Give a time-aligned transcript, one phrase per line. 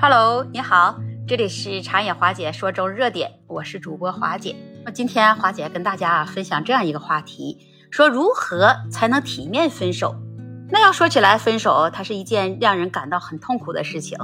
[0.00, 4.54] Hello，你好，这里是长野华姐说中热点，我是主播华姐。
[4.84, 7.58] 那今天华姐跟大家分享这样一个话题，
[7.90, 10.14] 说如何才能体面分手。
[10.70, 14.16] 那要说起来，分手它是一件让人感到很痛苦的事情。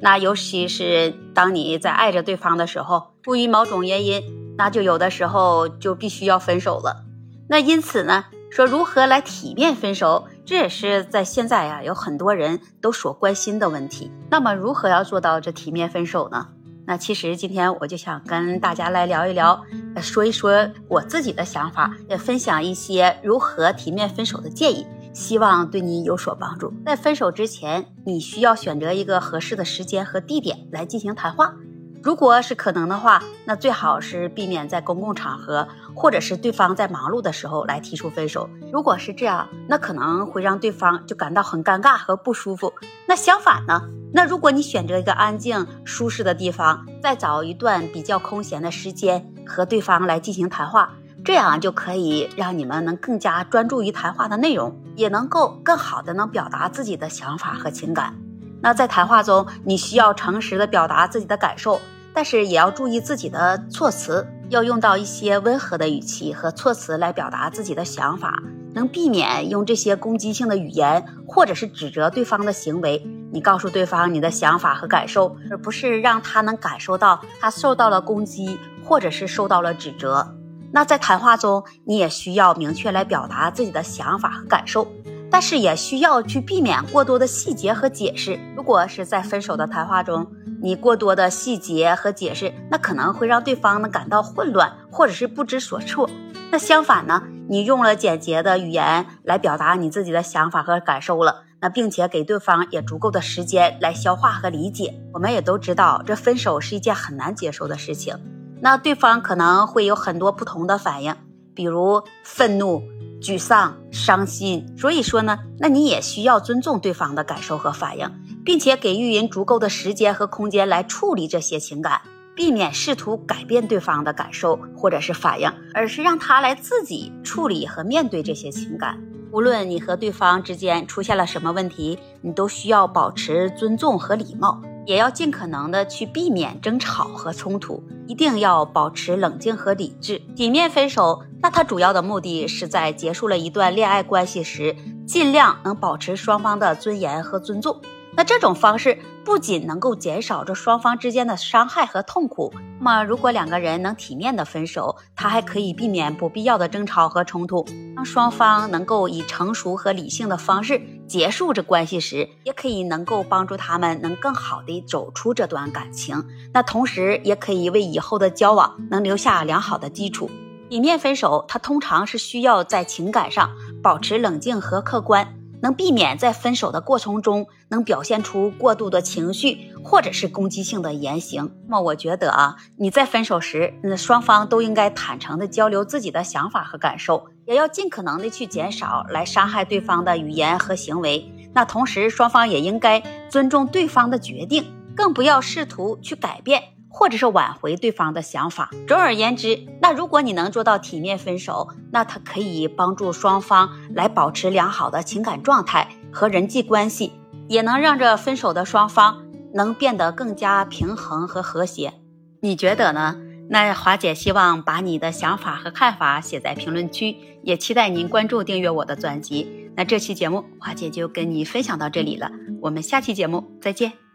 [0.00, 4.22] 那尤其是当你在爱着对方的时候，出于某种原因，
[4.56, 7.04] 那就有的时候就必须要分手了。
[7.46, 10.28] 那因此呢，说如何来体面分手？
[10.50, 14.10] 这也是在现在呀，有很多人都所关心的问题。
[14.28, 16.48] 那么，如何要做到这体面分手呢？
[16.88, 19.62] 那其实今天我就想跟大家来聊一聊，
[19.98, 26.74] 说一说我自己的想法，也分享一些如何体面分手的建议，希望对你有所帮助。
[26.84, 31.54] 在分手之前，你需要选择一个合适的时间和地点来进行谈话。
[32.02, 38.48] 如果是可能的话，那最好是避免在公共场合或者是对方在忙碌的时候来提出分手。
[38.72, 42.72] 如果是这样，那可能会让对方就感到很尴尬和不舒服。
[43.06, 43.82] 那相反呢？
[44.12, 58.16] 那如果你选择一个安静舒适的地方，再找一段比较空闲的时间和对方来进行谈话，这样就可以让你们能更加专注于谈话的内容，也能够更好的能表达自己的想法和情感。
[58.62, 61.80] 那在谈话中，你需要诚实的表达自己的感受，
[62.12, 68.42] 但是也要注意自己的措辞，要用到一些温和的语气和措辞来表达自己的想法，
[68.74, 73.06] 能避免用这些攻击性的语言或者是指责对方的行为。
[73.32, 80.34] 你告诉对方你的想法和感受，而不是让他能感受到他受到了攻击或者是受到了指责。
[80.72, 84.86] 那在谈话中，你也需要明确来表达自己的想法和感受。
[85.30, 88.38] 但是也需要去避免过多的细节和解释。
[88.56, 90.26] 如果是在分手的谈话中，
[90.62, 96.10] 你过多的细节和解释，那可能会让对方呢感到混乱，或者是不知所措。
[96.50, 105.00] 那相反呢，你用了简洁的语言来表达你自己的想法和感受了，那并且给对方也足够的时间来消化和理解。
[105.14, 108.18] 我们也都知道，这分手是一件很难接受的事情。
[108.60, 111.14] 那对方可能会有很多不同的反应，
[111.54, 112.82] 比如愤怒。
[113.20, 118.10] 沮丧、伤心，所以说呢，那你也需要尊重对方的感受和反应，
[118.44, 122.00] 并且给予人足够的时间和空间来处理这些情感，
[122.34, 128.98] 避免试图改变对方的感受或者是反应，而是让他来自己处理和面对这些情感。
[129.32, 134.60] 无论你和对方之间出现了什么问题，你都需要保持尊重和礼貌。
[134.86, 141.22] 也要尽可能的去避免争吵和冲突，一定要保持冷静和理智，体面分手。
[141.42, 144.76] 那它主要的目的是在结束了一段恋爱关系时，
[145.06, 147.80] 尽量能保持双方的尊严和尊重。
[148.16, 157.64] 那这种方式不仅能够减少这双方之间的伤害和痛苦，那么如果两个人能体面的分手，它还可以避免不必要的争吵和冲突。
[157.94, 166.24] 当双方能够以成熟和理性的方式结束这关系时，也可以能够帮助他们能更好的走出这段感情。
[166.54, 170.30] 那同时也可以为以后的交往能留下良好的基础。
[170.68, 173.50] 体面分手，它通常是需要在情感上
[173.82, 175.39] 保持冷静和客观。
[175.62, 181.50] 能避免在分手的过程中能表现出过度的情绪或者是攻击性的言行。
[181.66, 191.30] 那么我觉得啊，你在分手时，那双方都应该坦诚的交流自己的想法和感受，也要尽可能的去减少来伤害对方的语言和行为。
[191.52, 196.62] 那同时，双方也应该尊重对方的决定，更不要试图去改变。
[196.90, 198.68] 或者是挽回对方的想法。
[198.86, 207.12] 总而言之，那如果你能做到体面分手，那它可以帮助双方来保持良好的情感状态和人际关系，
[207.48, 209.22] 也能让这分手的双方
[209.54, 211.94] 能变得更加平衡和和谐。
[212.42, 213.16] 你觉得呢？
[213.52, 219.68] 那华姐希望把你的想法和看法写在评论区，也期待您关注订阅我的专辑。
[219.74, 222.30] 那这期节目华姐就跟你分享到这里了，
[222.60, 224.09] 我们下期节目再见。